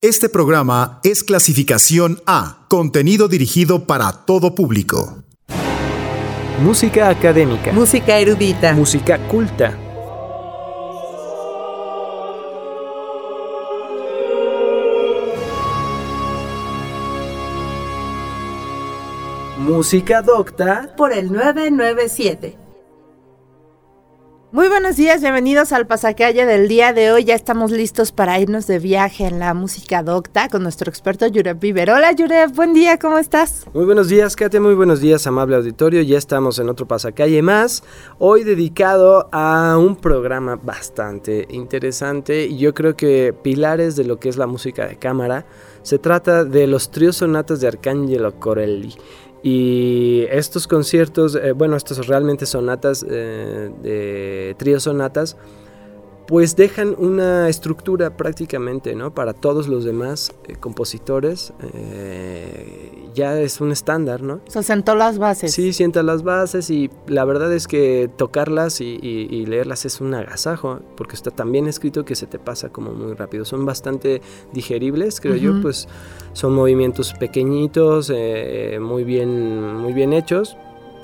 Este 0.00 0.28
programa 0.28 1.00
es 1.02 1.24
clasificación 1.24 2.22
A, 2.24 2.66
contenido 2.68 3.26
dirigido 3.26 3.84
para 3.84 4.12
todo 4.12 4.54
público. 4.54 5.24
Música 6.62 7.08
académica. 7.08 7.72
Música 7.72 8.16
erudita. 8.16 8.74
Música 8.74 9.18
culta. 9.26 9.76
Música 19.58 20.22
docta. 20.22 20.94
Por 20.96 21.12
el 21.12 21.32
997. 21.32 22.67
Muy 24.50 24.68
buenos 24.68 24.96
días, 24.96 25.20
bienvenidos 25.20 25.72
al 25.72 25.86
pasacalle 25.86 26.46
del 26.46 26.68
día 26.68 26.94
de 26.94 27.12
hoy. 27.12 27.24
Ya 27.24 27.34
estamos 27.34 27.70
listos 27.70 28.12
para 28.12 28.40
irnos 28.40 28.66
de 28.66 28.78
viaje 28.78 29.26
en 29.26 29.38
la 29.38 29.52
música 29.52 30.02
docta 30.02 30.48
con 30.48 30.62
nuestro 30.62 30.88
experto 30.88 31.26
Yurep 31.26 31.60
Viver. 31.60 31.90
Hola 31.90 32.12
Yurep, 32.12 32.54
buen 32.54 32.72
día, 32.72 32.98
¿cómo 32.98 33.18
estás? 33.18 33.66
Muy 33.74 33.84
buenos 33.84 34.08
días, 34.08 34.36
Kate, 34.36 34.58
muy 34.58 34.72
buenos 34.72 35.02
días, 35.02 35.26
amable 35.26 35.56
auditorio. 35.56 36.00
Ya 36.00 36.16
estamos 36.16 36.58
en 36.58 36.70
otro 36.70 36.88
pasacalle 36.88 37.42
más, 37.42 37.84
hoy 38.18 38.42
dedicado 38.42 39.28
a 39.32 39.76
un 39.76 39.96
programa 39.96 40.56
bastante 40.56 41.46
interesante 41.50 42.46
y 42.46 42.56
yo 42.56 42.72
creo 42.72 42.96
que 42.96 43.34
pilares 43.42 43.96
de 43.96 44.04
lo 44.04 44.18
que 44.18 44.30
es 44.30 44.38
la 44.38 44.46
música 44.46 44.86
de 44.86 44.96
cámara. 44.96 45.44
Se 45.82 45.98
trata 45.98 46.44
de 46.44 46.66
los 46.66 46.90
tríos 46.90 47.16
sonatas 47.16 47.60
de 47.60 47.68
Arcangelo 47.68 48.40
Corelli. 48.40 48.94
Y 49.42 50.24
estos 50.30 50.66
conciertos, 50.66 51.36
eh, 51.36 51.52
bueno, 51.52 51.76
estos 51.76 52.06
realmente 52.06 52.46
sonatas, 52.46 53.04
eh, 53.08 53.70
de 53.82 54.56
trío 54.58 54.80
sonatas, 54.80 55.36
pues 56.28 56.56
dejan 56.56 56.94
una 56.98 57.48
estructura 57.48 58.18
prácticamente, 58.18 58.94
¿no? 58.94 59.14
Para 59.14 59.32
todos 59.32 59.66
los 59.66 59.84
demás 59.84 60.30
eh, 60.46 60.56
compositores, 60.60 61.54
eh, 61.72 63.08
ya 63.14 63.40
es 63.40 63.62
un 63.62 63.72
estándar, 63.72 64.22
¿no? 64.22 64.40
Se 64.46 64.62
sentó 64.62 64.94
las 64.94 65.16
bases. 65.16 65.54
Sí, 65.54 65.72
sienta 65.72 66.02
las 66.02 66.22
bases 66.22 66.68
y 66.68 66.90
la 67.06 67.24
verdad 67.24 67.50
es 67.54 67.66
que 67.66 68.10
tocarlas 68.14 68.82
y, 68.82 68.98
leerlas 69.46 69.86
es 69.86 70.02
un 70.02 70.12
agasajo, 70.12 70.80
porque 70.98 71.16
está 71.16 71.30
tan 71.30 71.50
bien 71.50 71.66
escrito 71.66 72.04
que 72.04 72.14
se 72.14 72.26
te 72.26 72.38
pasa 72.38 72.68
como 72.68 72.92
muy 72.92 73.14
rápido. 73.14 73.46
Son 73.46 73.64
bastante 73.64 74.20
digeribles, 74.52 75.22
creo 75.22 75.36
yo, 75.36 75.62
pues 75.62 75.88
son 76.34 76.52
movimientos 76.52 77.14
pequeñitos, 77.14 78.12
eh, 78.14 78.78
muy, 78.82 79.04
bien, 79.04 79.76
muy 79.76 79.94
bien 79.94 80.12
hechos. 80.12 80.58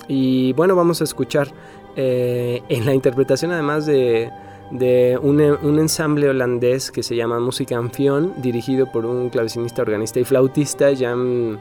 Y 0.06 0.52
bueno, 0.52 0.76
vamos 0.76 1.00
a 1.00 1.04
escuchar 1.04 1.50
en 1.96 2.84
la 2.84 2.92
interpretación 2.92 3.52
además 3.52 3.86
de 3.86 4.28
de 4.74 5.16
un, 5.22 5.40
un, 5.40 5.78
ensamble 5.78 6.28
holandés 6.28 6.90
que 6.90 7.04
se 7.04 7.14
llama 7.14 7.38
Música 7.38 7.78
Anfion, 7.78 8.34
dirigido 8.42 8.90
por 8.90 9.06
un 9.06 9.30
clavecinista, 9.30 9.82
organista 9.82 10.18
y 10.18 10.24
flautista, 10.24 10.90
Jan, 10.96 11.60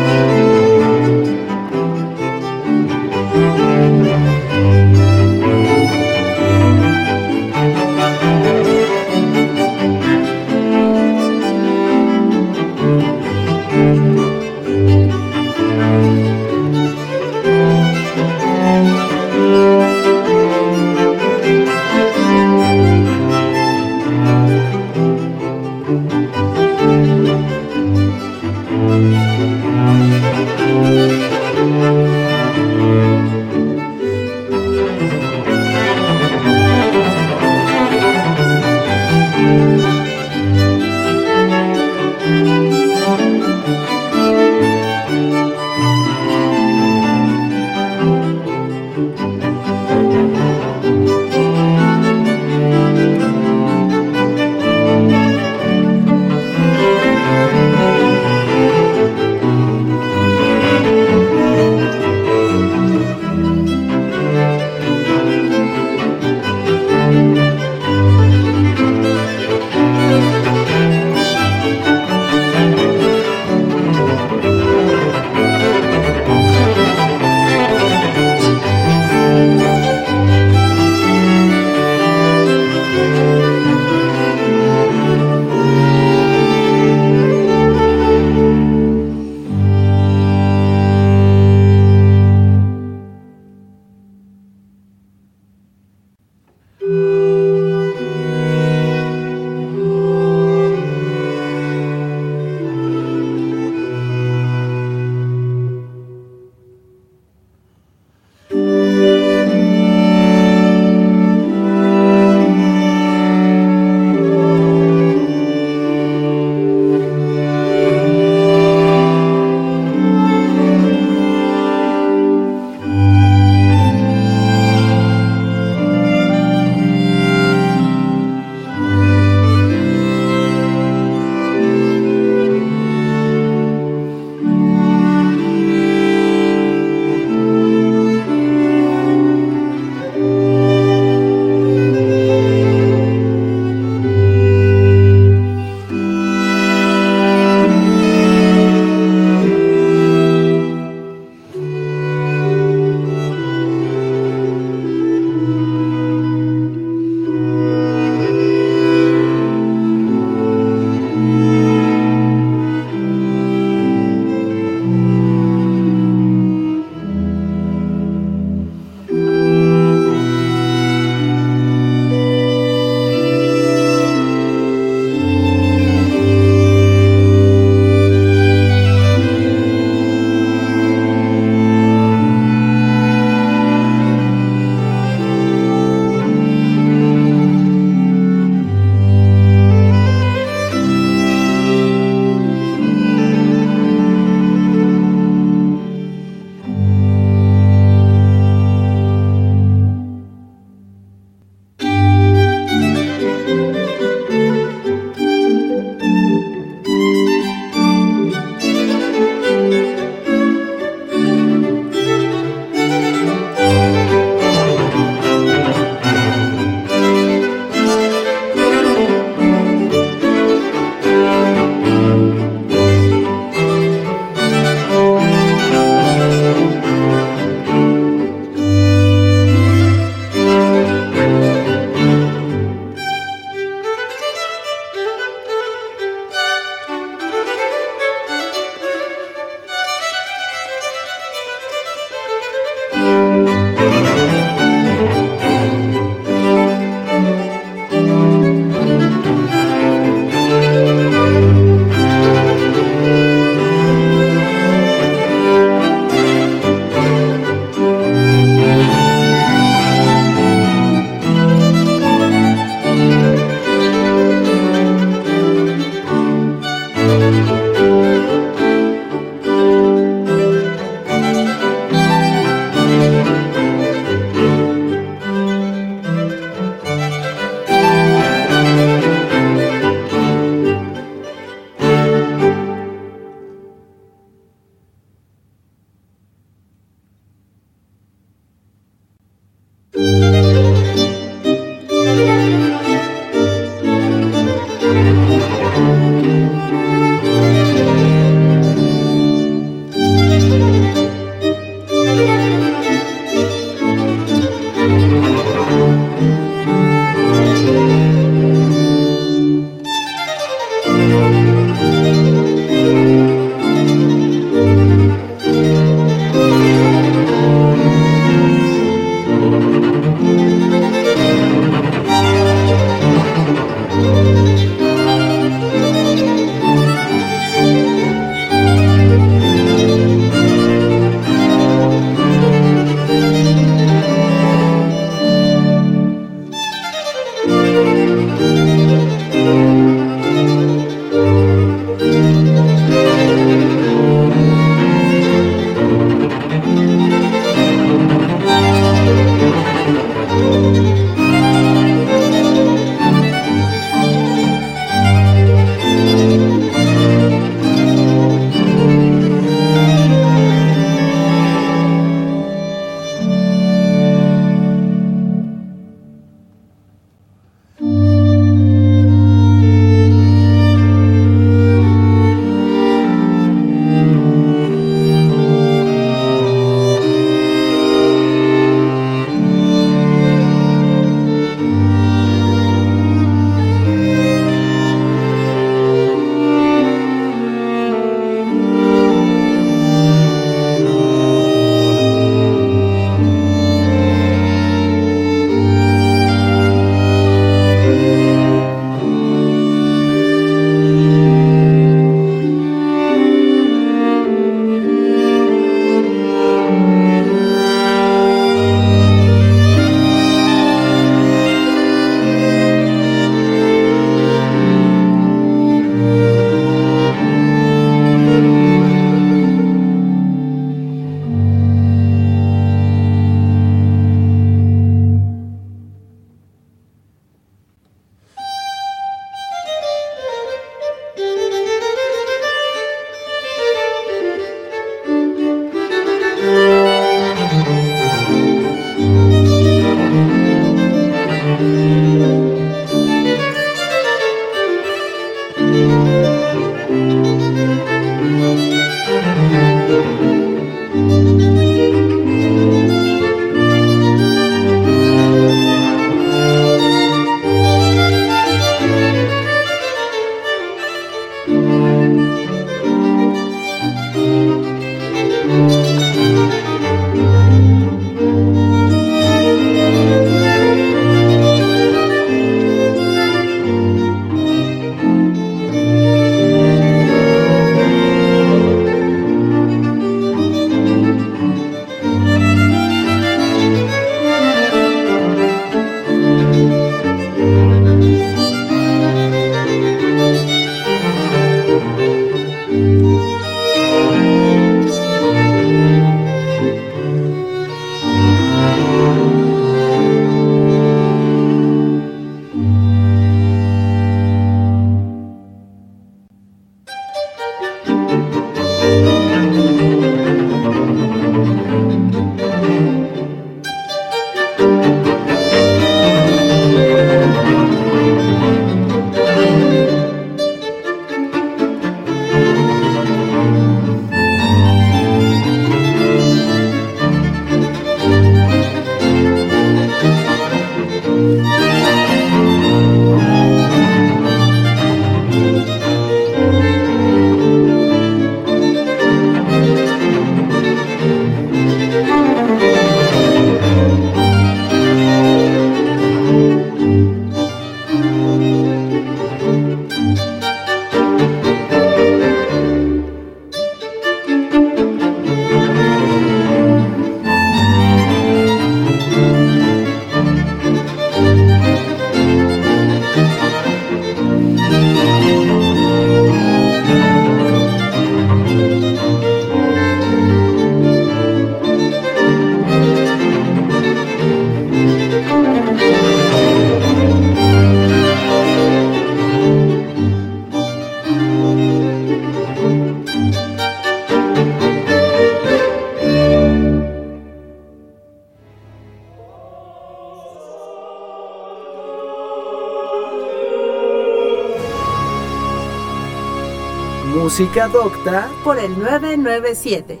Música 597.36 597.66
Docta 597.66 598.30
por 598.44 598.60
el 598.60 598.78
997. 598.78 600.00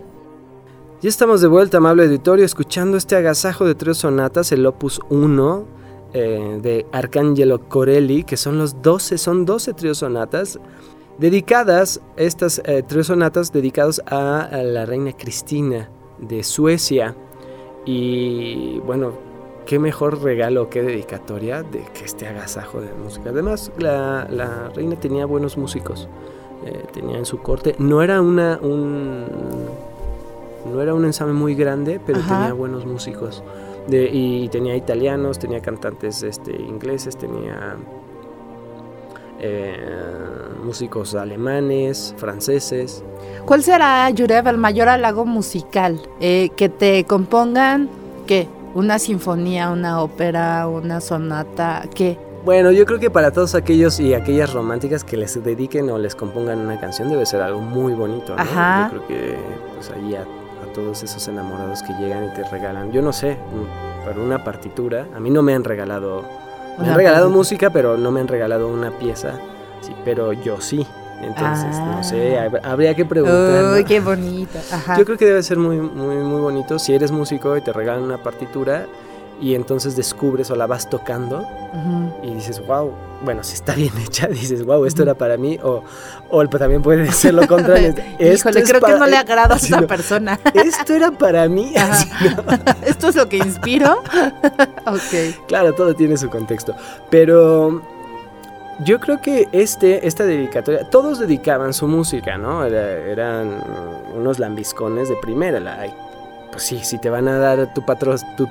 Ya 1.02 1.08
estamos 1.08 1.40
de 1.40 1.48
vuelta, 1.48 1.78
amable 1.78 2.04
auditorio, 2.04 2.44
escuchando 2.44 2.96
este 2.96 3.16
agasajo 3.16 3.64
de 3.64 3.74
tres 3.74 3.96
sonatas, 3.96 4.52
el 4.52 4.64
Opus 4.64 5.00
1 5.08 5.66
eh, 6.12 6.58
de 6.62 6.86
Arcangelo 6.92 7.68
Corelli, 7.68 8.22
que 8.22 8.36
son 8.36 8.56
los 8.58 8.80
12, 8.82 9.18
son 9.18 9.44
12 9.46 9.74
tríos 9.74 9.98
sonatas 9.98 10.60
dedicadas, 11.18 12.00
estas 12.16 12.62
eh, 12.66 12.84
tres 12.86 13.08
sonatas 13.08 13.52
dedicadas 13.52 14.00
a, 14.06 14.48
la 14.62 14.86
reina 14.86 15.12
Cristina 15.12 15.90
de 16.20 16.44
Suecia. 16.44 17.16
Y 17.84 18.78
bueno, 18.86 19.10
qué 19.66 19.80
mejor 19.80 20.22
regalo, 20.22 20.70
qué 20.70 20.82
dedicatoria 20.82 21.64
de 21.64 21.84
que 21.94 22.04
este 22.04 22.28
agasajo 22.28 22.80
de 22.80 22.92
música. 22.92 23.30
Además, 23.30 23.72
la, 23.76 24.70
reina 24.72 24.94
tenía 25.00 25.26
buenos 25.26 25.56
músicos, 25.56 26.08
eh, 26.64 26.86
tenía 26.92 27.18
en 27.18 27.26
su 27.26 27.40
corte, 27.40 27.74
no 27.78 28.02
era 28.02 28.22
una, 28.22 28.58
un, 28.62 29.26
no 30.72 30.80
era 30.80 30.94
un 30.94 31.04
ensamble 31.04 31.34
muy 31.34 31.54
grande, 31.54 32.00
pero 32.04 32.20
tenía 32.20 32.52
buenos 32.52 32.86
músicos. 32.86 33.42
De, 33.86 34.08
y 34.10 34.48
tenía 34.48 34.74
italianos, 34.74 35.38
tenía 35.38 35.60
cantantes 35.60 36.22
este, 36.22 36.52
ingleses, 36.52 37.18
tenía 37.18 37.76
eh, 39.40 39.76
músicos 40.64 41.14
alemanes, 41.14 42.14
franceses. 42.16 43.04
¿Cuál 43.44 43.62
será, 43.62 44.08
Yurev, 44.08 44.48
el 44.48 44.56
mayor 44.56 44.88
halago 44.88 45.26
musical? 45.26 46.00
Eh, 46.18 46.48
que 46.56 46.70
te 46.70 47.04
compongan, 47.04 47.90
¿qué? 48.26 48.48
¿Una 48.74 48.98
sinfonía, 48.98 49.70
una 49.70 50.00
ópera, 50.00 50.66
una 50.66 51.02
sonata? 51.02 51.84
¿Qué? 51.94 52.16
Bueno, 52.44 52.72
yo 52.72 52.84
creo 52.84 52.98
que 52.98 53.10
para 53.10 53.30
todos 53.30 53.54
aquellos 53.54 53.98
y 54.00 54.12
aquellas 54.12 54.52
románticas 54.52 55.02
que 55.02 55.16
les 55.16 55.42
dediquen 55.42 55.88
o 55.88 55.98
les 55.98 56.14
compongan 56.14 56.58
una 56.58 56.78
canción 56.78 57.08
debe 57.08 57.24
ser 57.24 57.40
algo 57.40 57.60
muy 57.60 57.94
bonito. 57.94 58.36
¿no? 58.36 58.44
Yo 58.44 58.90
creo 58.90 59.06
que 59.06 59.38
pues 59.74 59.90
ahí 59.90 60.14
a, 60.14 60.24
todos 60.74 61.04
esos 61.04 61.28
enamorados 61.28 61.84
que 61.84 61.92
llegan 61.92 62.24
y 62.24 62.34
te 62.34 62.42
regalan, 62.50 62.90
yo 62.90 63.00
no 63.00 63.12
sé, 63.12 63.36
para 64.04 64.18
una 64.18 64.42
partitura, 64.42 65.06
a 65.14 65.20
mí 65.20 65.30
no 65.30 65.40
me 65.40 65.54
han 65.54 65.62
regalado 65.62 66.24
me 66.80 66.88
han 66.88 66.96
regalado 66.96 67.30
música, 67.30 67.70
pero 67.70 67.96
no 67.96 68.10
me 68.10 68.18
han 68.18 68.26
regalado 68.26 68.66
una 68.66 68.90
pieza. 68.90 69.34
Sí, 69.80 69.94
pero 70.04 70.32
yo 70.32 70.60
sí. 70.60 70.84
Entonces, 71.22 71.78
no 71.78 72.02
sé, 72.02 72.36
ah. 72.38 72.50
habría 72.64 72.94
que 72.94 73.04
preguntar. 73.04 73.72
Uy, 73.72 73.84
qué 73.84 74.00
bonito. 74.00 74.58
Yo 74.98 75.04
creo 75.04 75.16
que 75.16 75.26
debe 75.26 75.42
ser 75.44 75.58
muy, 75.58 75.76
muy, 75.76 76.16
muy 76.16 76.40
bonito 76.40 76.80
si 76.80 76.92
eres 76.92 77.12
músico 77.12 77.56
y 77.56 77.60
te 77.60 77.72
regalan 77.72 78.02
una 78.02 78.18
partitura 78.18 78.86
y 79.40 79.54
entonces 79.54 79.96
descubres 79.96 80.50
o 80.50 80.56
la 80.56 80.66
vas 80.66 80.88
tocando 80.88 81.46
y 82.22 82.34
dices, 82.34 82.64
wow, 82.66 82.92
bueno, 83.22 83.42
si 83.42 83.54
está 83.54 83.74
bien 83.74 83.92
hecha, 84.04 84.26
dices, 84.28 84.64
wow, 84.64 84.84
esto 84.84 85.02
era 85.02 85.14
para 85.14 85.36
mí, 85.36 85.58
o, 85.62 85.82
o 86.30 86.48
también 86.48 86.82
puede 86.82 87.10
ser 87.12 87.34
lo 87.34 87.46
contrario. 87.48 87.94
Híjole, 88.18 88.62
creo 88.62 88.80
que 88.80 88.94
no 88.94 89.06
le 89.06 89.16
agrada 89.16 89.54
a 89.54 89.58
esa 89.58 89.80
persona. 89.86 90.38
Esto 90.52 90.94
era 90.94 91.10
para 91.10 91.48
mí. 91.48 91.74
Esto 92.84 93.08
es 93.08 93.16
lo 93.16 93.28
que 93.28 93.38
inspiro. 93.38 94.02
ok. 94.86 95.46
Claro, 95.48 95.72
todo 95.74 95.94
tiene 95.94 96.16
su 96.16 96.28
contexto. 96.30 96.74
Pero 97.10 97.82
yo 98.84 99.00
creo 99.00 99.20
que 99.20 99.48
este, 99.52 100.06
esta 100.06 100.24
dedicatoria, 100.24 100.88
todos 100.90 101.18
dedicaban 101.18 101.72
su 101.72 101.86
música, 101.86 102.36
¿no? 102.38 102.64
eran 102.64 103.62
unos 104.14 104.38
lambiscones 104.38 105.08
de 105.08 105.16
primera. 105.16 105.60
La, 105.60 105.86
pues 106.50 106.62
sí, 106.64 106.80
si 106.84 106.98
te 106.98 107.10
van 107.10 107.28
a 107.28 107.38
dar 107.38 107.74
tu 107.74 107.84
patrón, 107.84 108.18
tu, 108.36 108.48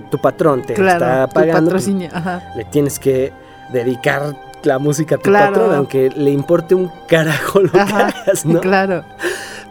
tu 0.00 0.18
patrón 0.18 0.62
te 0.62 0.72
está 0.72 1.28
pagando, 1.28 1.70
pues, 1.70 1.86
le 1.88 2.64
tienes 2.70 2.98
que 2.98 3.32
dedicar 3.72 4.34
la 4.64 4.78
música 4.78 5.16
a 5.16 5.18
tu 5.18 5.32
patrón, 5.32 5.74
aunque 5.74 6.10
le 6.10 6.30
importe 6.30 6.74
un 6.74 6.90
carajo 7.08 7.60
lo 7.60 7.70
que 7.70 7.80
hagas, 7.80 8.46
¿no? 8.46 8.60
Claro. 8.60 9.04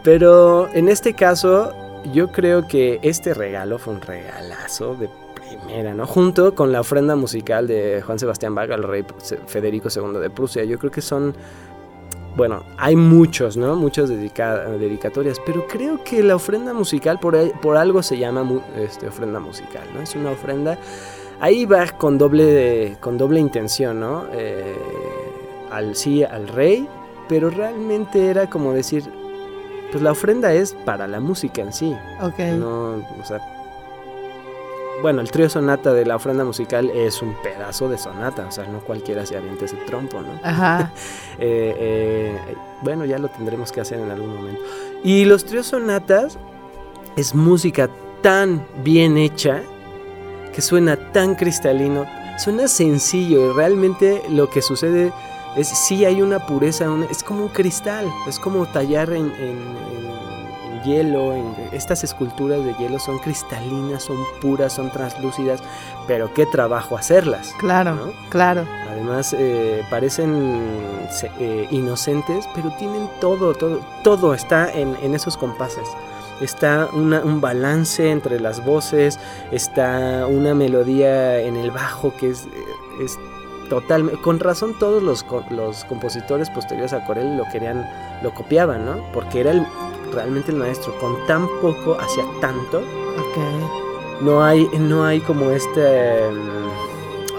Pero 0.02 0.68
en 0.72 0.88
este 0.88 1.14
caso, 1.14 1.72
yo 2.12 2.32
creo 2.32 2.66
que 2.66 2.98
este 3.02 3.34
regalo 3.34 3.78
fue 3.78 3.94
un 3.94 4.00
regalazo 4.00 4.94
de 4.96 5.08
primera, 5.48 5.94
¿no? 5.94 6.06
Junto 6.06 6.54
con 6.54 6.72
la 6.72 6.80
ofrenda 6.80 7.14
musical 7.16 7.66
de 7.66 8.02
Juan 8.04 8.18
Sebastián 8.18 8.54
Bach 8.54 8.70
al 8.70 8.82
rey 8.82 9.04
Federico 9.46 9.88
II 9.94 10.18
de 10.20 10.30
Prusia. 10.30 10.64
Yo 10.64 10.78
creo 10.78 10.90
que 10.90 11.00
son 11.02 11.34
bueno, 12.36 12.62
hay 12.78 12.96
muchos, 12.96 13.56
¿no? 13.56 13.76
Muchas 13.76 14.08
dedicatorias, 14.08 15.38
pero 15.44 15.66
creo 15.66 16.02
que 16.02 16.22
la 16.22 16.36
ofrenda 16.36 16.72
musical 16.72 17.18
por, 17.18 17.36
por 17.60 17.76
algo 17.76 18.02
se 18.02 18.18
llama 18.18 18.46
este, 18.76 19.08
ofrenda 19.08 19.38
musical, 19.40 19.86
¿no? 19.94 20.00
Es 20.00 20.14
una 20.16 20.30
ofrenda, 20.30 20.78
ahí 21.40 21.66
va 21.66 21.86
con 21.88 22.18
doble, 22.18 22.96
con 23.00 23.18
doble 23.18 23.40
intención, 23.40 24.00
¿no? 24.00 24.26
Eh, 24.32 24.76
al 25.70 25.94
sí, 25.94 26.24
al 26.24 26.48
rey, 26.48 26.88
pero 27.28 27.50
realmente 27.50 28.28
era 28.28 28.48
como 28.48 28.72
decir, 28.72 29.04
pues 29.90 30.02
la 30.02 30.12
ofrenda 30.12 30.52
es 30.54 30.74
para 30.84 31.06
la 31.06 31.20
música 31.20 31.62
en 31.62 31.72
sí. 31.72 31.94
Ok. 32.22 32.38
No, 32.58 32.94
o 32.94 33.24
sea, 33.24 33.40
bueno, 35.00 35.20
el 35.20 35.30
trío 35.30 35.48
sonata 35.48 35.92
de 35.92 36.04
la 36.04 36.16
ofrenda 36.16 36.44
musical 36.44 36.90
es 36.90 37.22
un 37.22 37.34
pedazo 37.42 37.88
de 37.88 37.98
sonata, 37.98 38.46
o 38.46 38.52
sea, 38.52 38.66
no 38.66 38.80
cualquiera 38.80 39.24
se 39.24 39.36
avienta 39.36 39.64
ese 39.64 39.76
trompo, 39.76 40.20
¿no? 40.20 40.38
Ajá. 40.42 40.92
Eh, 41.38 41.74
eh, 41.76 42.54
bueno, 42.82 43.04
ya 43.04 43.18
lo 43.18 43.28
tendremos 43.28 43.72
que 43.72 43.80
hacer 43.80 43.98
en 43.98 44.10
algún 44.10 44.34
momento. 44.34 44.60
Y 45.02 45.24
los 45.24 45.44
tríos 45.44 45.66
sonatas 45.66 46.38
es 47.16 47.34
música 47.34 47.88
tan 48.20 48.64
bien 48.84 49.16
hecha 49.16 49.62
que 50.54 50.60
suena 50.60 50.96
tan 51.12 51.34
cristalino, 51.34 52.06
suena 52.38 52.68
sencillo 52.68 53.50
y 53.50 53.54
realmente 53.54 54.22
lo 54.28 54.50
que 54.50 54.62
sucede 54.62 55.12
es 55.56 55.68
sí 55.68 56.04
hay 56.04 56.22
una 56.22 56.46
pureza, 56.46 56.86
es 57.10 57.24
como 57.24 57.44
un 57.44 57.48
cristal, 57.48 58.06
es 58.28 58.38
como 58.38 58.66
tallar 58.66 59.10
en 59.12 59.32
hielo, 60.82 61.34
en, 61.34 61.54
estas 61.72 62.04
esculturas 62.04 62.64
de 62.64 62.74
hielo 62.74 62.98
son 62.98 63.18
cristalinas, 63.18 64.02
son 64.02 64.18
puras, 64.40 64.72
son 64.72 64.90
translúcidas, 64.90 65.62
pero 66.06 66.32
qué 66.34 66.46
trabajo 66.46 66.96
hacerlas. 66.96 67.54
Claro, 67.58 68.12
claro. 68.30 68.66
Además 68.90 69.34
eh, 69.38 69.84
parecen 69.90 70.70
eh, 71.38 71.66
inocentes, 71.70 72.48
pero 72.54 72.70
tienen 72.78 73.08
todo, 73.20 73.54
todo, 73.54 73.80
todo 74.02 74.34
está 74.34 74.70
en, 74.72 75.14
esos 75.14 75.36
compases. 75.36 75.88
Está 76.40 76.88
un 76.92 77.40
balance 77.40 78.10
entre 78.10 78.40
las 78.40 78.64
voces, 78.64 79.18
está 79.52 80.26
una 80.26 80.54
melodía 80.54 81.40
en 81.40 81.56
el 81.56 81.70
bajo 81.70 82.12
que 82.16 82.30
es, 82.30 82.48
es 83.00 83.16
total, 83.68 84.20
con 84.20 84.38
razón 84.38 84.78
todos 84.78 85.02
los, 85.02 85.24
los 85.50 85.84
compositores 85.84 86.50
posteriores 86.50 86.92
a 86.92 87.04
Corel 87.06 87.36
lo 87.36 87.44
querían, 87.50 87.88
lo 88.22 88.34
copiaban, 88.34 88.84
¿no? 88.84 89.02
Porque 89.14 89.40
era 89.40 89.52
el, 89.52 89.66
realmente 90.12 90.52
el 90.52 90.58
maestro 90.58 90.94
con 90.98 91.26
tan 91.26 91.48
poco 91.60 91.96
hacía 92.00 92.24
tanto. 92.40 92.82
No 94.20 94.44
hay, 94.44 94.68
no 94.78 95.04
hay 95.04 95.20
como 95.20 95.50
este, 95.50 96.28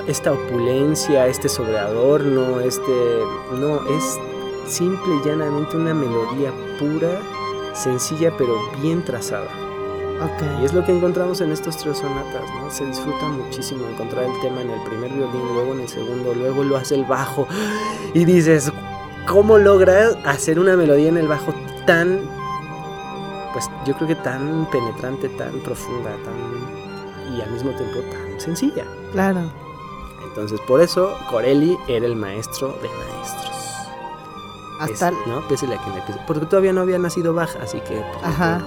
esta 0.07 0.33
opulencia, 0.33 1.27
este 1.27 1.47
sobreadorno, 1.47 2.59
este, 2.59 2.91
no, 3.53 3.77
es 3.89 4.19
simple 4.67 5.15
y 5.15 5.27
llanamente 5.27 5.77
una 5.77 5.93
melodía 5.93 6.51
pura, 6.79 7.21
sencilla 7.73 8.35
pero 8.37 8.57
bien 8.81 9.03
trazada. 9.03 9.47
Y 10.61 10.65
es 10.65 10.73
lo 10.73 10.85
que 10.85 10.93
encontramos 10.93 11.41
en 11.41 11.51
estos 11.51 11.77
tres 11.77 11.97
sonatas, 11.97 12.43
¿no? 12.55 12.71
Se 12.71 12.85
disfruta 12.85 13.25
muchísimo 13.27 13.87
encontrar 13.89 14.23
el 14.23 14.39
tema 14.41 14.61
en 14.61 14.69
el 14.69 14.81
primer 14.83 15.11
violín, 15.11 15.53
luego 15.53 15.73
en 15.73 15.81
el 15.81 15.89
segundo, 15.89 16.33
luego 16.33 16.63
lo 16.63 16.77
hace 16.77 16.95
el 16.95 17.03
bajo 17.03 17.45
y 18.13 18.23
dices, 18.23 18.71
¿cómo 19.27 19.57
logra 19.57 20.11
hacer 20.23 20.59
una 20.59 20.77
melodía 20.77 21.09
en 21.09 21.17
el 21.17 21.27
bajo 21.27 21.53
tan 21.85 22.21
pues 23.53 23.69
yo 23.85 23.93
creo 23.95 24.07
que 24.07 24.15
tan 24.15 24.67
penetrante, 24.71 25.29
tan 25.29 25.59
profunda, 25.59 26.11
tan 26.23 27.33
y 27.37 27.41
al 27.41 27.51
mismo 27.51 27.71
tiempo 27.71 27.99
tan 28.11 28.39
sencilla. 28.39 28.85
Claro. 29.11 29.41
Entonces, 30.23 30.59
por 30.61 30.81
eso 30.81 31.15
Corelli 31.29 31.77
era 31.87 32.05
el 32.05 32.15
maestro 32.15 32.69
de 32.81 32.89
maestros. 32.89 33.51
Hasta 34.79 35.11
¿no? 35.27 35.47
Pese 35.47 35.67
a 35.67 35.69
que 35.69 35.75
le 35.75 36.17
Porque 36.27 36.45
todavía 36.47 36.73
no 36.73 36.81
había 36.81 36.97
nacido 36.97 37.33
Bach, 37.33 37.55
así 37.61 37.79
que 37.81 38.03
pues, 38.13 38.23
Ajá. 38.23 38.61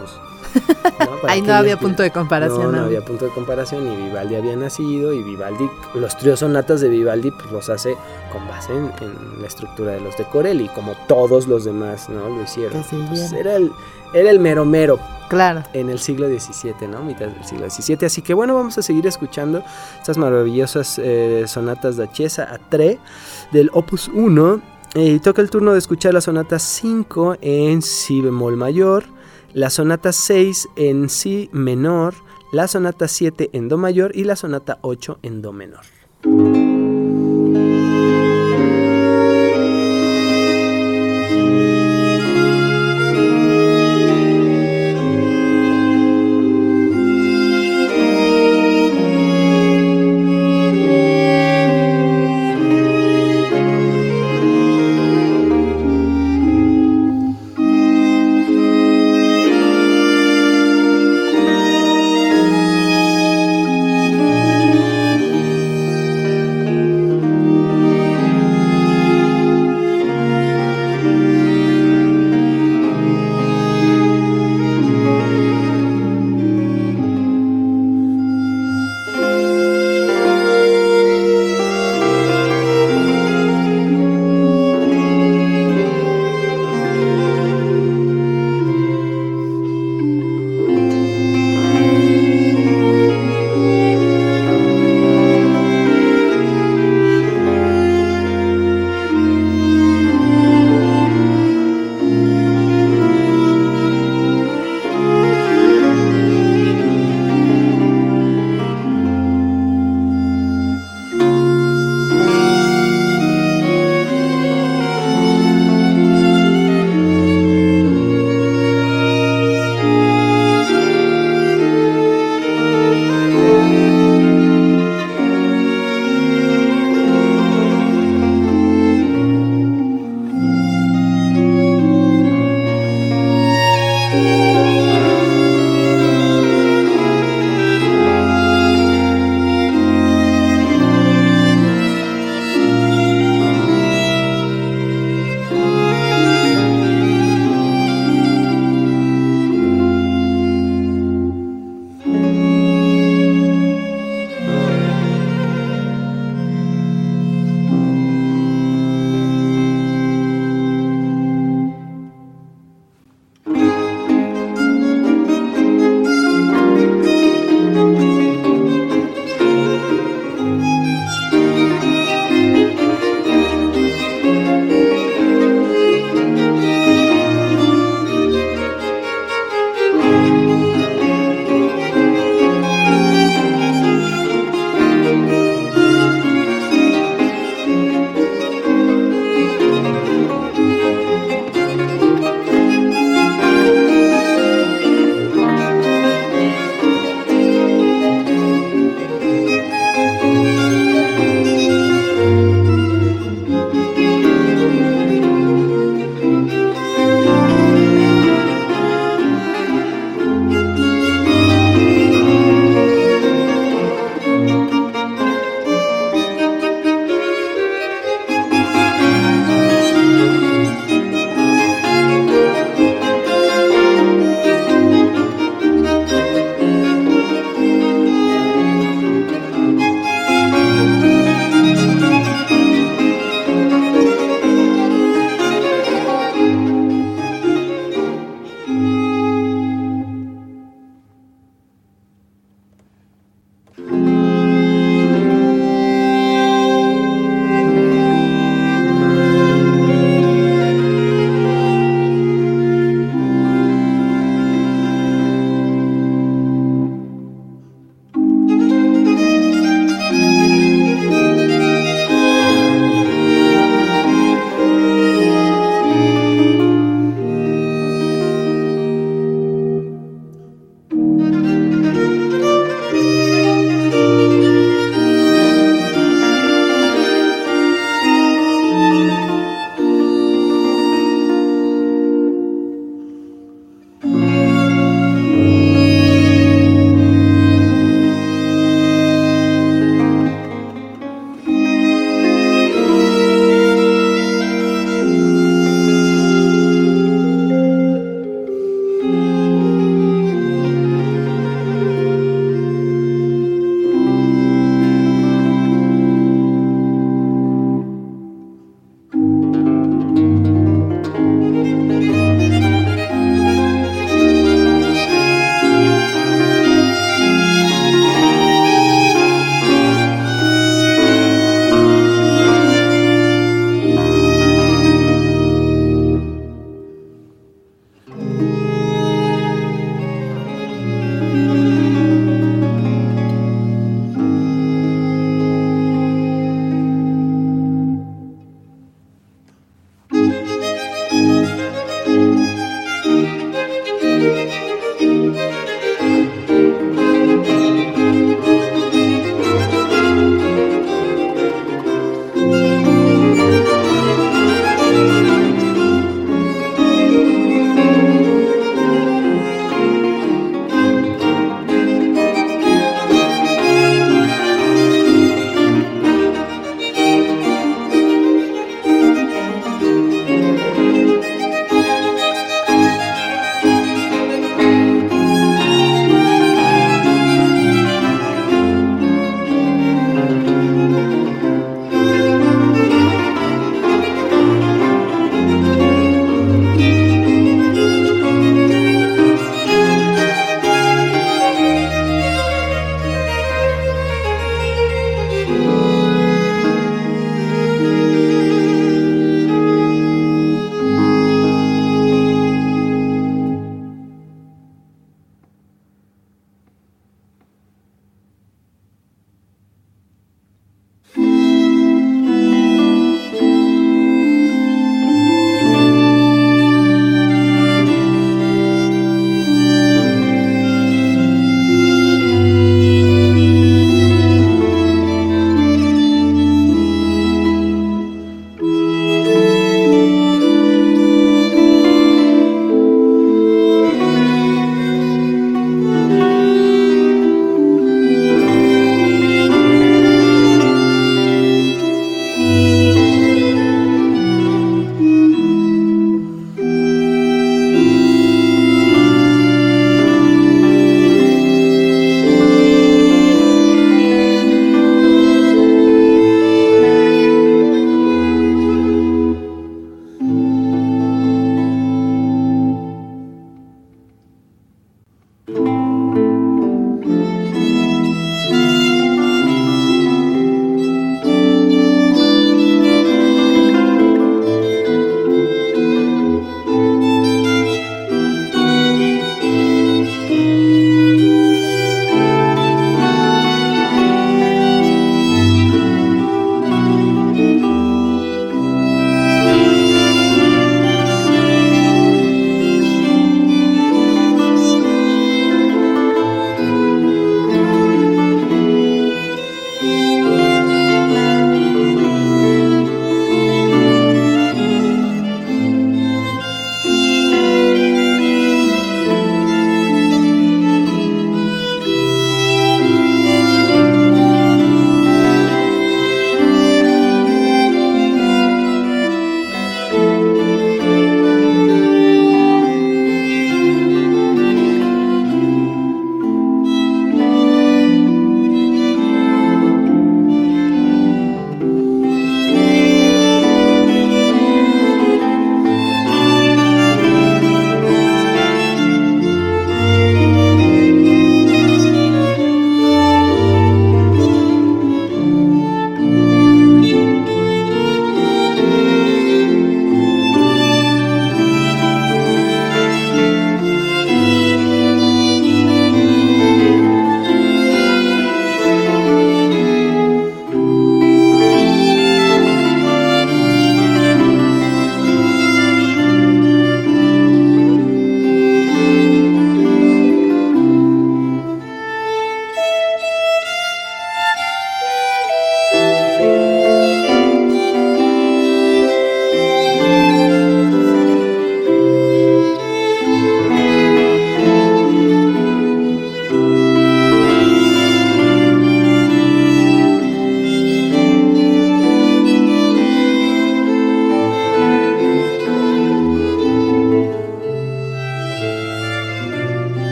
Ahí 1.29 1.43
no 1.43 1.55
había 1.55 1.79
punto 1.79 2.03
de 2.03 2.11
comparación. 2.11 2.73
No, 2.73 2.79
no, 2.79 2.85
había 2.85 3.05
punto 3.05 3.25
de 3.25 3.31
comparación 3.33 3.91
y 3.93 3.97
Vivaldi 3.97 4.37
había 4.37 4.57
nacido 4.57 5.13
y 5.13 5.23
Vivaldi, 5.23 5.69
los 5.95 6.17
tríos 6.17 6.41
sonatas 6.41 6.81
de 6.81 6.89
Vivaldi 6.89 7.31
pues, 7.31 7.51
los 7.51 7.69
hace 7.69 7.97
con 8.33 8.47
base 8.49 8.73
en, 8.73 9.41
la 9.41 9.47
estructura 9.47 9.93
de 9.93 10.01
los 10.01 10.17
de 10.17 10.25
Corelli, 10.25 10.69
como 10.69 10.95
todos 11.07 11.47
los 11.47 11.65
demás 11.65 12.09
no 12.09 12.29
lo 12.29 12.43
hicieron. 12.43 12.85
Pues, 13.09 13.33
era, 13.33 13.57
el, 13.57 13.73
era 14.13 14.31
el 14.31 14.41
mero 14.41 14.65
mero. 14.65 14.99
Claro. 15.29 15.65
En 15.73 15.91
el 15.91 15.99
siglo 15.99 16.29
XVII, 16.29 16.87
¿no? 16.89 17.03
Mitad 17.03 17.27
del 17.27 17.45
siglo 17.45 17.69
XVII. 17.69 18.07
Así 18.07 18.23
que 18.23 18.33
bueno, 18.33 18.55
vamos 18.55 18.79
a 18.79 18.83
seguir 18.83 19.07
escuchando 19.09 19.63
estas 19.99 20.19
maravillosas 20.19 21.01
eh, 21.03 21.45
sonatas 21.49 21.97
de 21.97 22.09
Chiesa 22.13 22.45
a 22.45 22.59
3 22.59 22.99
del 23.51 23.71
Opus 23.73 24.09
1. 24.09 24.61
Y 24.95 25.19
toca 25.19 25.43
el 25.43 25.51
turno 25.51 25.73
de 25.73 25.79
escuchar 25.79 26.15
la 26.15 26.21
sonata 26.21 26.59
5 26.59 27.39
en 27.41 27.83
Si 27.83 28.23
bemol 28.23 28.57
mayor 28.57 29.16
la 29.57 29.71
sonata 29.71 30.13
6 30.13 30.69
en 30.77 31.09
Si 31.09 31.49
menor, 31.51 32.13
la 32.53 32.69
sonata 32.69 33.09
7 33.09 33.49
en 33.55 33.71
Do 33.71 33.79
mayor 33.79 34.15
y 34.15 34.25
la 34.25 34.37
sonata 34.37 34.79
8 34.83 35.21
en 35.23 35.41
Do 35.41 35.55
menor. 35.55 35.81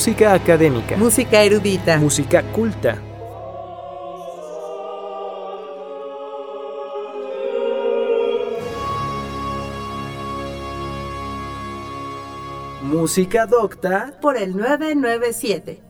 Música 0.00 0.32
académica. 0.32 0.96
Música 0.96 1.44
erudita. 1.44 1.98
Música 1.98 2.42
culta. 2.42 2.96
Música 12.80 13.44
docta 13.44 14.18
por 14.22 14.38
el 14.38 14.56
997. 14.56 15.89